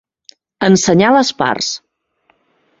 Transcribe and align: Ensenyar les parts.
Ensenyar 0.67 1.13
les 1.17 1.31
parts. 1.43 1.71